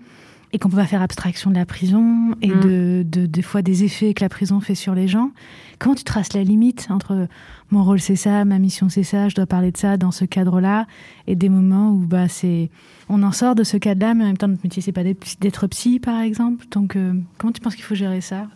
[0.54, 2.60] et qu'on peut pas faire abstraction de la prison et mm.
[2.60, 5.32] de, de, des fois des effets que la prison fait sur les gens.
[5.80, 7.28] Comment tu traces la limite entre
[7.72, 10.26] mon rôle c'est ça, ma mission c'est ça, je dois parler de ça dans ce
[10.26, 10.86] cadre-là
[11.26, 12.70] et des moments où bah c'est
[13.10, 15.68] on en sort de ce cadre-là, mais en même temps notre métier c'est pas d'être
[15.68, 16.66] psy par exemple.
[16.70, 18.48] Donc euh, comment tu penses qu'il faut gérer ça?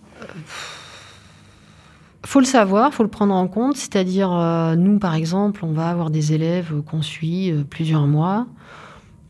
[2.25, 3.77] Faut le savoir, faut le prendre en compte.
[3.77, 8.47] C'est-à-dire, euh, nous, par exemple, on va avoir des élèves qu'on suit euh, plusieurs mois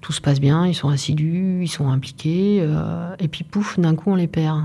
[0.08, 3.94] tout se passe bien, ils sont assidus, ils sont impliqués, euh, et puis pouf, d'un
[3.94, 4.64] coup on les perd.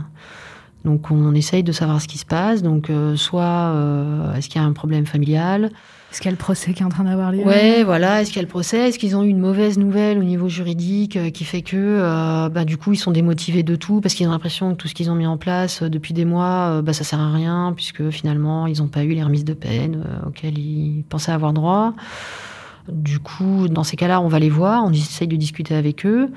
[0.84, 2.62] Donc on essaye de savoir ce qui se passe.
[2.62, 5.72] Donc euh, soit euh, est-ce qu'il y a un problème familial?
[6.12, 7.42] Est-ce qu'il y a le procès qui est en train d'avoir lieu?
[7.42, 8.22] Ouais, voilà.
[8.22, 8.88] Est-ce qu'il y a le procès?
[8.88, 12.76] Est-ce qu'ils ont eu une mauvaise nouvelle au niveau juridique qui fait que bah, du
[12.76, 15.16] coup ils sont démotivés de tout parce qu'ils ont l'impression que tout ce qu'ils ont
[15.16, 18.88] mis en place depuis des mois, bah, ça sert à rien puisque finalement ils n'ont
[18.88, 21.94] pas eu les remises de peine auxquelles ils pensaient avoir droit.
[22.88, 26.30] Du coup, dans ces cas-là, on va les voir, on essaye de discuter avec eux.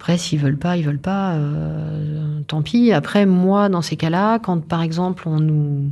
[0.00, 2.92] Après, s'ils veulent pas, ils veulent pas, euh, tant pis.
[2.92, 5.90] Après, moi, dans ces cas-là, quand par exemple, on nous.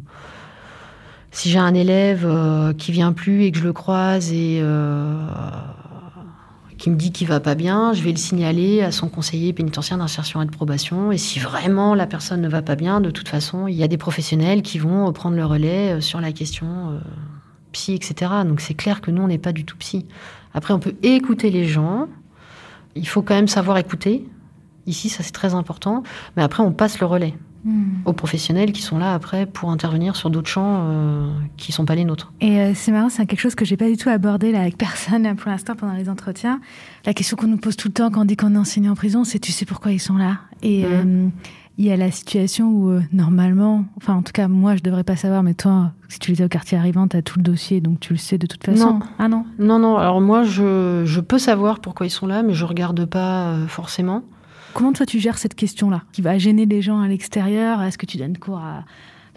[1.31, 5.27] Si j'ai un élève euh, qui vient plus et que je le croise et euh,
[6.79, 9.99] qui me dit qu'il va pas bien, je vais le signaler à son conseiller pénitentiaire
[9.99, 11.13] d'insertion et de probation.
[11.13, 13.89] Et si vraiment la personne ne va pas bien, de toute façon, il y a
[13.89, 16.99] des professionnels qui vont prendre le relais sur la question
[17.73, 18.31] psy, etc.
[18.47, 20.07] Donc c'est clair que nous, on n'est pas du tout psy.
[20.55, 22.09] Après, on peut écouter les gens.
[22.95, 24.27] Il faut quand même savoir écouter.
[24.87, 26.03] Ici, ça c'est très important.
[26.37, 27.99] Mais après, on passe le relais hmm.
[28.07, 31.95] aux professionnels qui sont là après pour intervenir sur d'autres champs euh, qui sont pas
[31.95, 32.33] les nôtres.
[32.41, 34.79] Et euh, c'est marrant, c'est quelque chose que j'ai pas du tout abordé là avec
[34.79, 36.61] personne pour l'instant pendant les entretiens.
[37.05, 38.95] La question qu'on nous pose tout le temps quand on dit qu'on est enseigné en
[38.95, 40.39] prison, c'est tu sais pourquoi ils sont là?
[40.63, 40.89] Et hmm.
[40.91, 41.29] euh,
[41.79, 45.05] il y a la situation où euh, normalement, enfin en tout cas moi je devrais
[45.05, 47.81] pas savoir, mais toi si tu étais au quartier arrivant, tu as tout le dossier,
[47.81, 48.95] donc tu le sais de toute façon.
[48.95, 49.01] Non.
[49.19, 49.45] Ah non?
[49.59, 53.05] Non, non, alors moi je, je, peux savoir pourquoi ils sont là, mais je regarde
[53.05, 54.23] pas euh, forcément.
[54.75, 57.81] Comment toi tu gères cette question-là Qui va gêner les gens à l'extérieur?
[57.83, 58.85] Est-ce que tu donnes cours à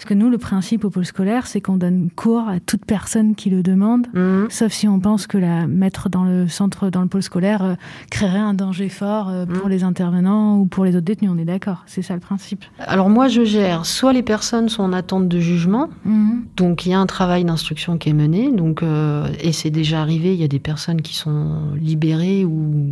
[0.02, 3.36] parce que nous, le principe au pôle scolaire, c'est qu'on donne cours à toute personne
[3.36, 4.48] qui le demande, mhm.
[4.50, 7.76] sauf si on pense que la mettre dans le centre, dans le pôle scolaire, euh,
[8.10, 9.72] créerait un danger fort euh, pour mhm.
[9.72, 11.30] les intervenants ou pour les autres détenus.
[11.32, 12.66] On est d'accord, c'est ça le principe.
[12.80, 16.46] Alors moi, je gère soit les personnes sont en attente de jugement, mhm.
[16.58, 20.02] donc il y a un travail d'instruction qui est mené, donc euh, et c'est déjà
[20.02, 22.88] arrivé, il y a des personnes qui sont libérées ou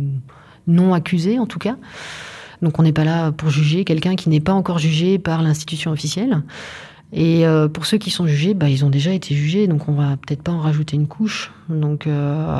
[0.68, 1.74] non accusées en tout cas.
[2.62, 5.90] Donc on n'est pas là pour juger quelqu'un qui n'est pas encore jugé par l'institution
[5.90, 6.42] officielle.
[7.12, 9.92] Et euh, pour ceux qui sont jugés, bah, ils ont déjà été jugés, donc on
[9.92, 11.50] va peut-être pas en rajouter une couche.
[11.68, 12.56] Donc euh,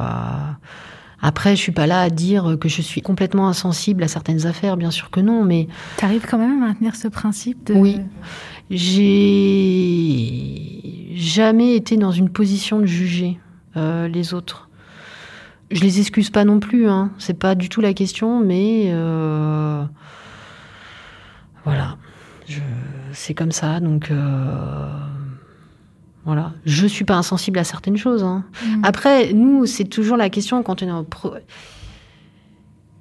[1.23, 4.77] après, je suis pas là à dire que je suis complètement insensible à certaines affaires,
[4.77, 8.01] bien sûr que non, mais tu arrives quand même à maintenir ce principe de oui.
[8.71, 9.91] J'ai
[11.15, 13.39] jamais été dans une position de juger
[13.77, 14.69] euh, les autres.
[15.71, 17.11] Je les excuse pas non plus, hein.
[17.19, 19.85] c'est pas du tout la question, mais euh,
[21.65, 21.97] voilà
[23.13, 24.89] c'est comme ça, donc euh,
[26.25, 26.53] voilà.
[26.65, 28.23] Je suis pas insensible à certaines choses.
[28.23, 28.45] Hein.
[28.65, 28.85] Mm.
[28.85, 31.35] Après, nous, c'est toujours la question quand on est en pro...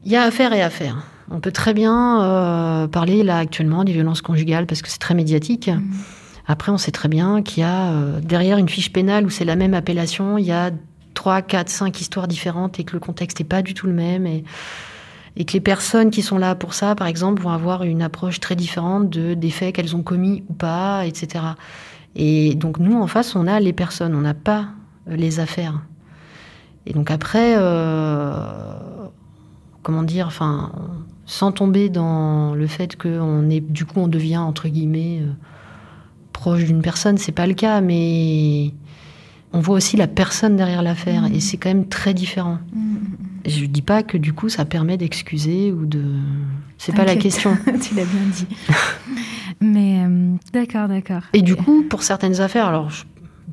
[0.06, 1.04] Il y a affaire et affaire.
[1.30, 5.14] On peut très bien euh, parler là actuellement des violences conjugales parce que c'est très
[5.14, 5.68] médiatique.
[5.68, 5.92] Mm.
[6.48, 9.46] Après, on sait très bien qu'il y a euh, derrière une fiche pénale où c'est
[9.46, 10.72] la même appellation, il y a
[11.14, 14.26] trois, quatre, cinq histoires différentes et que le contexte n'est pas du tout le même.
[14.26, 14.44] Et
[15.36, 18.40] et que les personnes qui sont là pour ça, par exemple, vont avoir une approche
[18.40, 21.46] très différente de, des faits qu'elles ont commis ou pas, etc.
[22.16, 24.70] Et donc nous, en face, on a les personnes, on n'a pas
[25.08, 25.82] euh, les affaires.
[26.86, 28.34] Et donc après, euh,
[29.84, 30.72] comment dire, enfin,
[31.26, 35.32] sans tomber dans le fait qu'on est, du coup, on devient entre guillemets euh,
[36.34, 38.74] proche d'une personne, c'est pas le cas, mais
[39.52, 41.34] on voit aussi la personne derrière l'affaire, mmh.
[41.34, 42.60] et c'est quand même très différent.
[42.74, 42.96] Mmh.
[43.46, 46.04] Je dis pas que du coup ça permet d'excuser ou de.
[46.78, 47.58] C'est pas la question.
[47.82, 48.48] tu l'as bien dit.
[49.62, 51.24] Mais euh, d'accord, d'accord.
[51.34, 53.04] Et du coup, pour certaines affaires, alors je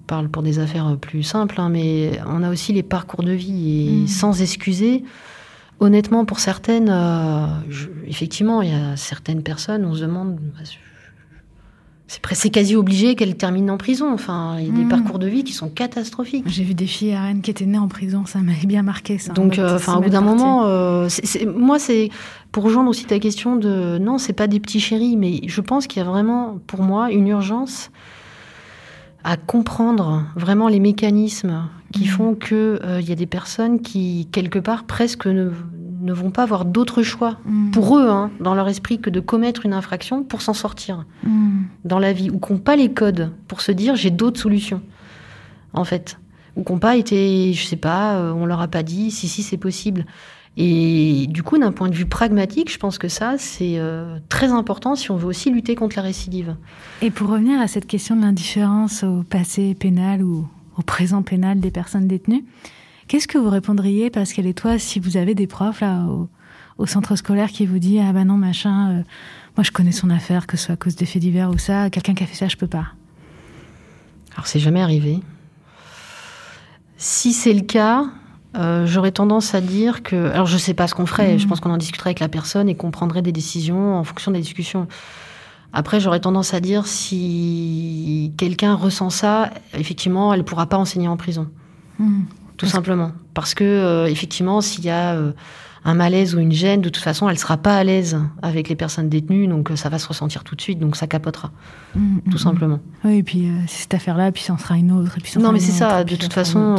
[0.07, 3.89] parle pour des affaires plus simples, hein, mais on a aussi les parcours de vie
[3.89, 4.07] et mm.
[4.07, 5.05] sans excuser.
[5.79, 7.47] Honnêtement, pour certaines, euh,
[8.07, 10.65] effectivement, il y a certaines personnes, on se demande, bah,
[12.09, 14.13] c'est quasi obligé qu'elle termine en prison.
[14.13, 14.89] Enfin, il y a des hmm.
[14.89, 16.45] parcours de vie qui sont catastrophiques.
[16.47, 19.19] J'ai vu des filles à Rennes qui étaient nées en prison, ça m'avait bien marqué
[19.19, 19.33] ça.
[19.33, 21.09] Donc, euh, au bout d'un moment, euh,
[21.57, 22.11] moi, c'est
[22.53, 25.87] pour rejoindre aussi ta question de non, c'est pas des petits chéris, mais je pense
[25.87, 27.91] qu'il y a vraiment, pour moi, une urgence
[29.25, 32.09] à comprendre vraiment les mécanismes qui hmm.
[32.09, 35.51] font que euh, il y a des personnes qui quelque part presque ne,
[36.07, 37.71] ne vont pas avoir d'autre choix mm.
[37.73, 41.65] pour eux, hein, dans leur esprit, que de commettre une infraction pour s'en sortir mm.
[41.85, 44.81] dans la vie, ou qui n'ont pas les codes pour se dire j'ai d'autres solutions,
[45.73, 46.19] en fait,
[46.57, 49.29] ou qui n'ont pas été, je sais pas, euh, on leur a pas dit si
[49.29, 50.07] si c'est possible.
[50.57, 54.53] Et du coup, d'un point de vue pragmatique, je pense que ça, c'est euh, très
[54.53, 56.57] important si on veut aussi lutter contre la récidive.
[57.03, 61.61] Et pour revenir à cette question de l'indifférence au passé pénal ou au présent pénal
[61.61, 62.45] des personnes détenues,
[63.09, 66.05] Qu'est-ce que vous répondriez, Pascal et toi, si vous avez des profs là
[66.79, 69.03] au, centre scolaire qui vous dit ah ben non machin, euh,
[69.57, 71.89] moi je connais son affaire, que ce soit à cause des faits divers ou ça,
[71.89, 72.87] quelqu'un qui a fait ça, je peux pas.
[74.35, 75.21] Alors c'est jamais arrivé.
[76.97, 78.07] Si c'est le cas,
[78.57, 80.31] euh, j'aurais tendance à dire que.
[80.31, 81.35] Alors, je sais pas ce qu'on ferait.
[81.35, 81.39] Mhm.
[81.39, 84.33] Je pense qu'on en discuterait avec la personne et qu'on prendrait des décisions en fonction
[84.33, 84.89] des discussions.
[85.75, 91.19] Après, j'aurais tendance à dire si quelqu'un ressent ça, effectivement, elle pourra pas enseigner en
[91.19, 91.49] prison.
[91.99, 92.25] Mhm
[92.57, 93.13] tout simplement.
[93.35, 95.33] Parce que euh, effectivement, s'il y a euh,
[95.87, 98.75] un malaise ou une gêne, de toute façon, elle sera pas à l'aise avec les
[98.75, 101.53] personnes détenues, donc euh, ça va se ressentir tout de suite, donc ça capotera,
[101.95, 102.39] mmh, mmh, tout mmh.
[102.39, 102.81] simplement.
[103.05, 105.53] Oui, et puis c'est cette affaire-là, puis ça en sera une autre, et puis Non,
[105.53, 106.05] mais c'est ça.
[106.05, 106.75] De toute façon,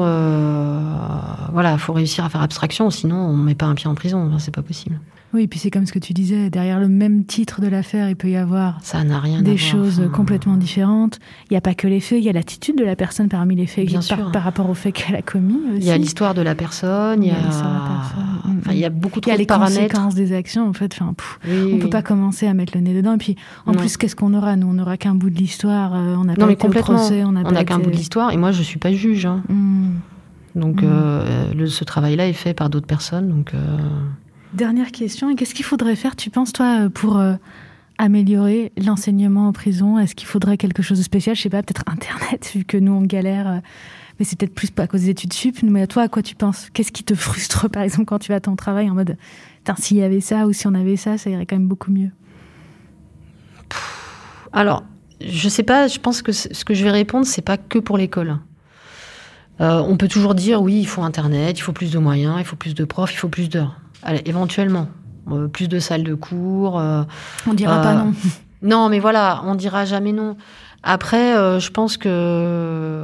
[1.53, 4.53] voilà, faut réussir à faire abstraction, sinon on met pas un pied en prison, c'est
[4.53, 4.99] pas possible.
[5.33, 8.15] Oui, puis c'est comme ce que tu disais, derrière le même titre de l'affaire, il
[8.15, 11.19] peut y avoir ça rien des choses complètement différentes.
[11.49, 13.55] Il n'y a pas que les faits, il y a l'attitude de la personne parmi
[13.55, 15.59] les faits Bien par, par, rapport aux faits qu'elle a commis.
[15.75, 17.35] Il y a l'histoire de la personne, il y a,
[18.67, 19.79] enfin, il y a beaucoup trop il y a de les paramètres.
[19.93, 20.67] conséquences des actions.
[20.67, 21.13] En fait, enfin,
[21.47, 21.79] Oui, on oui.
[21.79, 23.13] peut pas commencer à mettre le nez dedans.
[23.15, 23.79] Et puis, en Non.
[23.79, 24.55] plus, qu'est-ce qu'on aura?
[24.55, 25.93] Nous, on n'aura qu'un bout de l'histoire.
[25.95, 26.95] euh, on n'a Non, pas mais été au complètement.
[26.95, 29.25] procès, on n'a qu'un bout de l'histoire, et moi je suis pas juge.
[29.25, 29.41] hein.
[29.49, 29.91] Hmm.
[30.55, 30.85] Donc Mm.
[30.89, 33.29] euh, le- ce travail-là est fait par d'autres personnes.
[33.29, 33.77] Donc euh,
[34.53, 37.33] Dernière question, qu'est-ce qu'il faudrait faire, tu penses, toi, pour euh,
[37.97, 39.99] améliorer l'enseignement en prison?
[39.99, 41.35] Est-ce qu'il faudrait quelque chose de spécial?
[41.35, 43.61] Je sais pas, peut-être Internet, vu que nous, on galère.
[44.17, 45.61] Euh, mais c'est peut-être plus à cause des études sup.
[45.63, 46.69] Mais toi, à quoi tu penses?
[46.73, 49.17] Qu'est-ce qui te frustre, par exemple, quand tu vas à ton travail en mode,
[49.77, 52.11] s'il y avait ça ou si on avait ça, ça irait quand même beaucoup mieux?
[54.53, 54.83] Alors,
[55.21, 57.97] je sais pas, je pense que ce que je vais répondre, c'est pas que pour
[57.97, 58.39] l'école.
[59.59, 62.45] Euh, on peut toujours dire oui, il faut Internet, il faut plus de moyens, il
[62.45, 63.79] faut plus de profs, il faut plus d'heures.
[64.25, 64.87] Éventuellement,
[65.29, 66.79] Euh, plus de salles de cours.
[66.79, 67.03] euh,
[67.47, 68.13] On dira Euh, pas non.
[68.61, 70.37] Non, mais voilà, on dira jamais non.
[70.83, 73.03] Après, euh, je pense que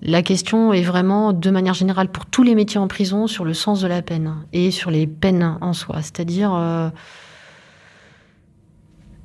[0.00, 3.54] la question est vraiment, de manière générale, pour tous les métiers en prison, sur le
[3.54, 5.96] sens de la peine et sur les peines en soi.
[6.02, 6.88] C'est-à-dire, euh,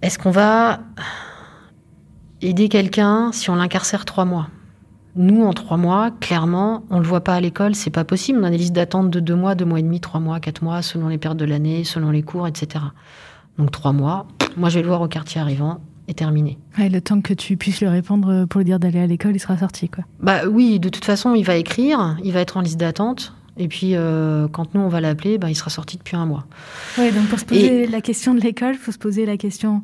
[0.02, 0.80] est-ce qu'on va
[2.42, 4.50] aider quelqu'un si on l'incarcère trois mois?
[5.16, 8.40] Nous, en trois mois, clairement, on le voit pas à l'école, c'est pas possible.
[8.42, 10.64] On a des listes d'attente de deux mois, deux mois et demi, trois mois, quatre
[10.64, 12.84] mois, selon les périodes de l'année, selon les cours, etc.
[13.60, 14.26] Donc trois mois,
[14.58, 16.58] moi je vais le voir au quartier arrivant et terminé.
[16.78, 19.40] Ouais, le temps que tu puisses lui répondre pour lui dire d'aller à l'école, il
[19.40, 20.04] sera sorti, quoi.
[20.20, 23.34] Bah oui, de toute façon, il va écrire, il va être en liste d'attente.
[23.58, 26.46] Et puis, euh, quand nous, on va l'appeler, bah, il sera sorti depuis un mois.
[26.98, 29.84] Ouais, donc pour se poser la question de l'école, faut se poser la question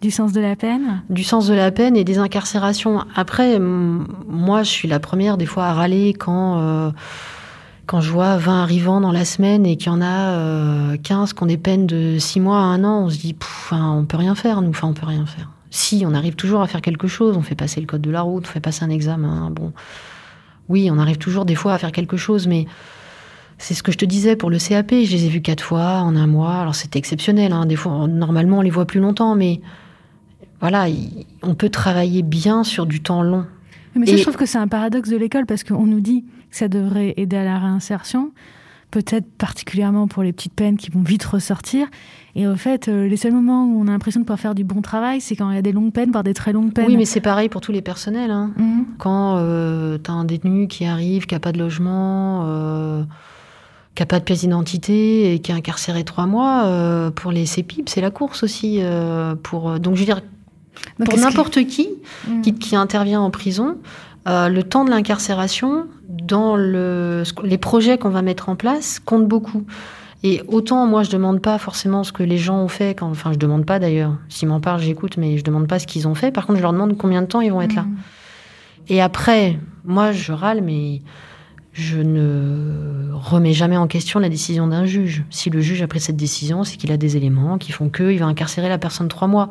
[0.00, 1.02] du sens de la peine.
[1.10, 3.04] Du sens de la peine et des incarcérations.
[3.16, 6.90] Après, moi, je suis la première, des fois, à râler quand, euh,
[7.86, 11.32] quand je vois 20 arrivants dans la semaine et qu'il y en a euh, 15
[11.32, 13.02] qui ont des peines de 6 mois à 1 an.
[13.06, 14.70] On se dit, pff, on peut rien faire, nous.
[14.70, 15.50] Enfin, on peut rien faire.
[15.70, 17.36] Si, on arrive toujours à faire quelque chose.
[17.36, 19.50] On fait passer le code de la route, on fait passer un examen.
[19.50, 19.72] Bon.
[20.68, 22.66] Oui, on arrive toujours, des fois, à faire quelque chose, mais
[23.58, 24.90] c'est ce que je te disais pour le CAP.
[24.90, 26.54] Je les ai vus quatre fois en un mois.
[26.56, 27.52] Alors, c'était exceptionnel.
[27.52, 27.66] Hein.
[27.66, 29.60] Des fois, normalement, on les voit plus longtemps, mais
[30.60, 33.46] voilà, il- on peut travailler bien sur du temps long.
[33.94, 36.24] Mais ça, Et- je trouve que c'est un paradoxe de l'école parce qu'on nous dit
[36.50, 38.30] que ça devrait aider à la réinsertion,
[38.90, 41.86] peut-être particulièrement pour les petites peines qui vont vite ressortir.
[42.34, 44.64] Et au fait, euh, les seuls moments où on a l'impression de pouvoir faire du
[44.64, 46.86] bon travail, c'est quand il y a des longues peines, voire des très longues peines.
[46.86, 48.30] Oui, mais c'est pareil pour tous les personnels.
[48.30, 48.52] hein.
[48.56, 48.84] Mhm.
[48.98, 53.02] Quand euh, tu as un détenu qui arrive, qui n'a pas de logement, euh,
[53.94, 57.44] qui n'a pas de pièce d'identité et qui est incarcéré trois mois, euh, pour les
[57.46, 58.80] CEPIP, c'est la course aussi.
[59.42, 60.20] pour, donc, je veux dire,
[60.98, 62.40] Donc, pour n'importe qui que- Mhm.
[62.42, 63.76] qui, qui intervient en prison,
[64.28, 65.86] euh, le temps de l'incarcération,
[66.28, 69.64] dans le, les projets qu'on va mettre en place, compte beaucoup.
[70.24, 73.32] Et autant, moi, je demande pas forcément ce que les gens ont fait, quand, enfin,
[73.32, 74.16] je demande pas d'ailleurs.
[74.28, 76.32] S'ils m'en parlent, j'écoute, mais je demande pas ce qu'ils ont fait.
[76.32, 77.82] Par contre, je leur demande combien de temps ils vont être là.
[77.82, 77.96] Mhm.
[78.88, 81.02] Et après, moi, je râle, mais
[81.72, 85.24] je ne remets jamais en question la décision d'un juge.
[85.30, 88.18] Si le juge a pris cette décision, c'est qu'il a des éléments qui font qu'il
[88.18, 89.48] va incarcérer la personne trois mois.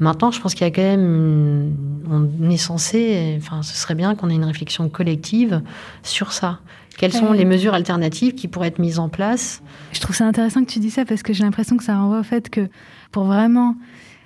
[0.00, 1.72] Maintenant, je pense qu'il y a quand même,
[2.10, 5.62] on est censé, enfin, ce serait bien qu'on ait une réflexion collective
[6.02, 6.60] sur ça.
[6.98, 7.36] Quelles sont Ouais.
[7.38, 9.62] les mesures alternatives qui pourraient être mises en place?
[9.92, 12.20] Je trouve ça intéressant que tu dis ça parce que j'ai l'impression que ça renvoie
[12.20, 12.68] au fait que
[13.12, 13.76] pour vraiment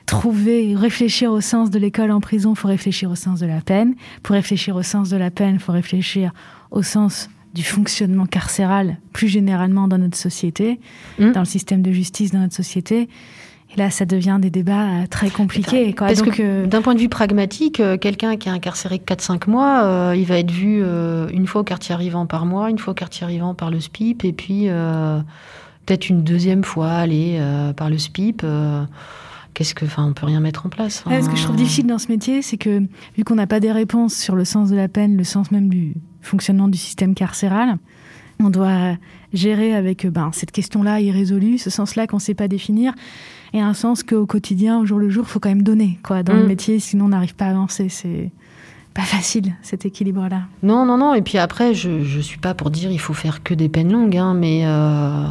[0.07, 3.61] trouver, réfléchir au sens de l'école en prison, il faut réfléchir au sens de la
[3.61, 3.95] peine.
[4.23, 6.33] Pour réfléchir au sens de la peine, il faut réfléchir
[6.71, 10.81] au sens du fonctionnement carcéral plus généralement dans notre société,
[11.19, 11.33] Mm.
[11.33, 13.09] dans le système de justice dans notre société.
[13.75, 15.93] Et là, ça devient des débats euh, très compliqués.
[15.93, 16.07] Quoi.
[16.07, 19.49] Parce Donc, que euh, d'un point de vue pragmatique, euh, quelqu'un qui est incarcéré 4-5
[19.49, 22.79] mois, euh, il va être vu euh, une fois au quartier arrivant par mois, une
[22.79, 25.21] fois au quartier arrivant par le SPIP, et puis euh,
[25.85, 27.41] peut-être une deuxième fois aller
[27.77, 28.45] par le SPIP.
[29.55, 31.03] Qu'est-ce que, enfin, on peut rien mettre en place.
[31.07, 32.81] Ouais, ce que je trouve Enfin, difficile dans ce métier, c'est que
[33.17, 35.69] vu qu'on n'a pas des réponses sur le sens de la peine, le sens même
[35.69, 37.77] du fonctionnement du système carcéral,
[38.39, 38.97] on doit
[39.33, 42.93] gérer avec ben, cette question-là irrésolue, ce sens-là qu'on ne sait pas définir,
[43.53, 46.23] et un sens qu'au quotidien, au jour le jour, il faut quand même donner quoi,
[46.23, 46.49] dans le Mm.
[46.49, 47.89] métier, sinon on n'arrive pas à avancer.
[47.89, 48.31] C'est
[48.95, 50.43] pas facile, cet équilibre-là.
[50.63, 51.15] Non, non, non.
[51.15, 53.93] Et puis après, je, je suis pas pour dire il faut faire que des peines
[53.93, 55.25] longues, hein, mais euh,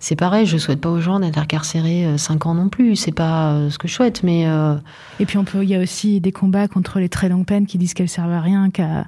[0.00, 0.46] c'est pareil.
[0.46, 2.96] Je souhaite pas aux gens d'être incarcérés 5 ans non plus.
[2.96, 4.74] C'est pas euh, ce que je souhaite, mais euh,
[5.20, 7.66] Et puis on peut, il y a aussi des combats contre les très longues peines
[7.66, 9.06] qui disent qu'elles servent à rien, qu'à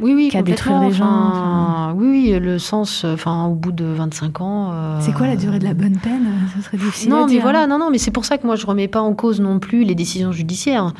[0.00, 3.04] oui, oui, Qu'à détruire les gens, Enfin, Oui, oui, le sens.
[3.04, 4.70] Enfin, au bout de 25 ans.
[4.72, 6.26] euh, C'est quoi la durée de la bonne peine?
[6.56, 7.66] Ce serait difficile Non, à mais dire, voilà, hein.
[7.66, 9.84] non, non, mais c'est pour ça que moi je remets pas en cause non plus
[9.84, 10.92] les décisions judiciaires.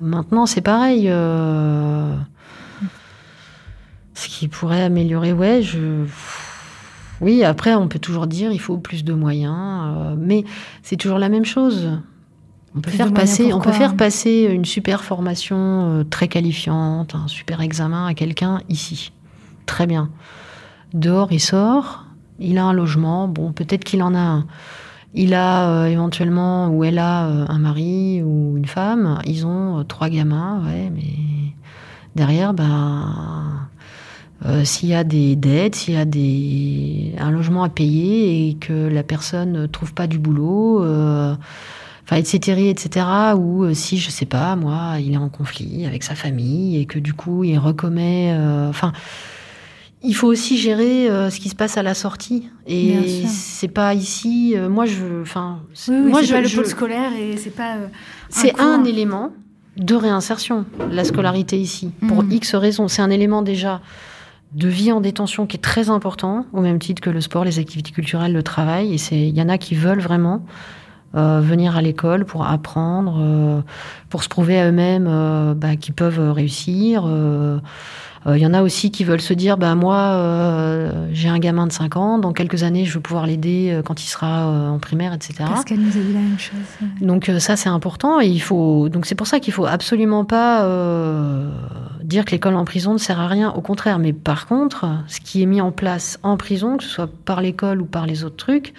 [0.00, 1.06] Maintenant, c'est pareil.
[1.08, 2.14] euh,
[4.14, 6.04] Ce qui pourrait améliorer, ouais, je.
[7.20, 10.44] Oui, après, on peut toujours dire il faut plus de moyens, euh, mais
[10.82, 11.98] c'est toujours la même chose.
[12.76, 15.56] On peut, faire passer, on peut faire passer une super formation
[16.00, 19.12] euh, très qualifiante, un super examen à quelqu'un ici.
[19.64, 20.10] Très bien.
[20.92, 22.04] Dehors, il sort,
[22.40, 24.46] il a un logement, bon, peut-être qu'il en a un.
[25.14, 30.08] Il a euh, éventuellement, ou elle a un mari ou une femme, ils ont trois
[30.08, 31.54] gamins, ouais, mais
[32.16, 33.68] derrière, ben
[34.44, 38.54] euh, s'il y a des dettes, s'il y a des, un logement à payer et
[38.54, 41.34] que la personne ne trouve pas du boulot, euh,
[42.04, 46.02] enfin, etc., etc., ou euh, si, je sais pas, moi, il est en conflit avec
[46.02, 48.36] sa famille et que du coup, il recommet,
[48.68, 48.92] enfin,
[50.02, 52.50] il faut aussi gérer ce qui se passe à la sortie.
[52.66, 57.54] Et c'est pas ici, moi, je, enfin, moi, je, pas le pôle scolaire et c'est
[57.54, 57.76] pas.
[58.28, 59.32] c'est un, élément
[59.78, 62.32] de réinsertion, la scolarité ici, pour hmm.
[62.32, 62.88] X raisons.
[62.88, 63.80] C'est un élément déjà
[64.54, 67.58] de vie en détention qui est très important, au même titre que le sport, les
[67.58, 68.94] activités culturelles, le travail.
[68.94, 70.44] Et il y en a qui veulent vraiment
[71.16, 73.60] euh, venir à l'école pour apprendre, euh,
[74.10, 77.08] pour se prouver à eux-mêmes euh, bah, qu'ils peuvent réussir.
[78.26, 81.38] Il euh, y en a aussi qui veulent se dire, bah moi, euh, j'ai un
[81.38, 84.46] gamin de 5 ans, dans quelques années, je vais pouvoir l'aider euh, quand il sera
[84.70, 85.34] en primaire, etc.
[85.46, 86.54] Parce qu'elle nous a dit la même chose.
[87.00, 88.20] Donc ça, c'est important.
[88.20, 90.66] Et il faut, donc c'est pour ça qu'il faut absolument pas
[92.02, 93.50] dire que l'école en prison ne sert à rien.
[93.52, 93.98] Au contraire.
[93.98, 97.40] Mais par contre, ce qui est mis en place en prison, que ce soit par
[97.40, 98.72] l'école ou par les autres trucs,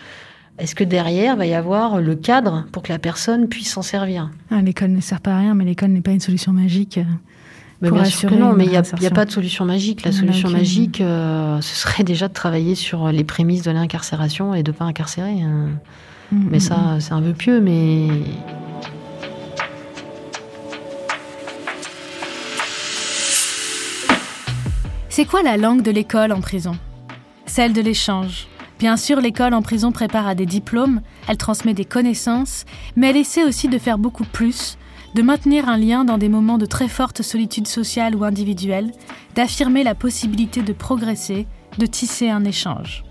[0.58, 4.32] est-ce que derrière va y avoir le cadre pour que la personne puisse s'en servir?
[4.50, 7.00] Ah, L'école ne sert pas à rien, mais l'école n'est pas une solution magique.
[7.82, 10.06] Mais bien sûr que non, mais il n'y a, pas de solution magique.
[10.06, 14.64] La solution magique, euh, ce serait déjà de travailler sur les prémices de l'incarcération et
[14.64, 15.42] de ne pas incarcérer.
[15.42, 15.70] Hein.
[16.32, 17.00] Mm, mais mm, ça, mm.
[17.02, 18.08] c'est un peu pieux, mais.
[25.10, 26.76] C'est quoi la langue de l'école en prison?
[27.46, 28.48] Celle de l'échange.
[28.80, 32.66] Bien sûr, l'école en prison prépare à des diplômes, elle transmet des connaissances,
[32.98, 34.78] mais elle essaie aussi de faire beaucoup plus,
[35.15, 38.91] de maintenir un lien dans des moments de très forte solitude sociale ou individuelle,
[39.34, 41.47] d'affirmer la possibilité de progresser,
[41.78, 43.06] de tisser un échange.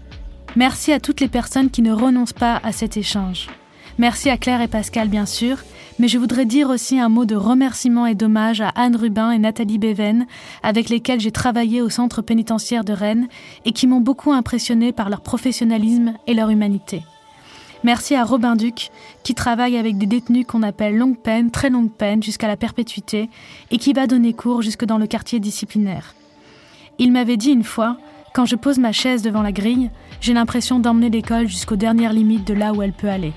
[0.54, 3.48] Merci à toutes les personnes qui ne renoncent pas à cet échange.
[3.96, 5.56] Merci à Claire et Pascal, bien sûr,
[5.98, 9.38] mais je voudrais dire aussi un mot de remerciement et d'hommage à Anne Rubin et
[9.38, 10.26] Nathalie Beven,
[10.62, 13.28] avec lesquelles j'ai travaillé au centre pénitentiaire de Rennes
[13.64, 17.02] et qui m'ont beaucoup impressionné par leur professionnalisme et leur humanité.
[17.84, 18.90] Merci à Robin Duc,
[19.24, 23.28] qui travaille avec des détenus qu'on appelle longue peine, très longue peine, jusqu'à la perpétuité,
[23.70, 26.14] et qui va donner cours jusque dans le quartier disciplinaire.
[26.98, 27.98] Il m'avait dit une fois,
[28.32, 29.90] quand je pose ma chaise devant la grille,
[30.22, 33.34] j'ai l'impression d'emmener l'école jusqu'aux dernières limites de là où elle peut aller.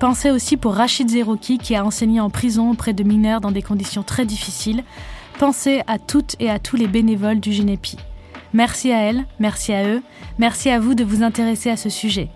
[0.00, 3.62] Pensez aussi pour Rachid Zerouki, qui a enseigné en prison auprès de mineurs dans des
[3.62, 4.82] conditions très difficiles.
[5.38, 7.98] Pensez à toutes et à tous les bénévoles du Génépi.
[8.52, 10.02] Merci à elle, merci à eux,
[10.40, 12.30] merci à vous de vous intéresser à ce sujet.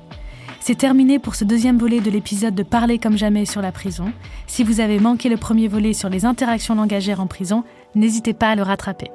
[0.67, 4.15] C'est terminé pour ce deuxième volet de l'épisode de Parler comme jamais sur la prison.
[4.47, 8.49] Si vous avez manqué le premier volet sur les interactions langagères en prison, n'hésitez pas
[8.49, 9.11] à le rattraper.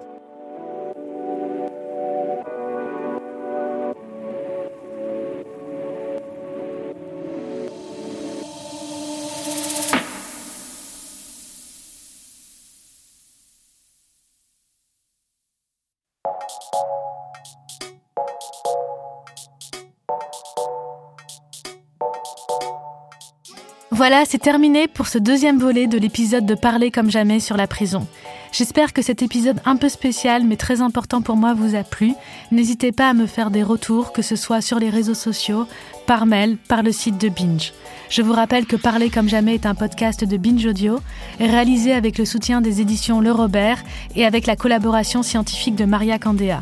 [23.99, 27.67] Voilà, c'est terminé pour ce deuxième volet de l'épisode de Parler comme jamais sur la
[27.67, 28.07] prison.
[28.53, 32.13] J'espère que cet épisode un peu spécial mais très important pour moi vous a plu.
[32.49, 35.67] N'hésitez pas à me faire des retours, que ce soit sur les réseaux sociaux,
[36.07, 37.73] par mail, par le site de Binge.
[38.09, 41.01] Je vous rappelle que Parler comme jamais est un podcast de Binge Audio,
[41.37, 43.83] réalisé avec le soutien des éditions Le Robert
[44.15, 46.61] et avec la collaboration scientifique de Maria Candéa.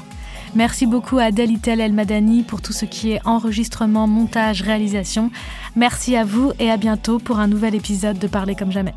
[0.57, 5.29] Merci beaucoup à Delitel El Madani pour tout ce qui est enregistrement, montage, réalisation.
[5.75, 8.95] Merci à vous et à bientôt pour un nouvel épisode de Parler comme jamais.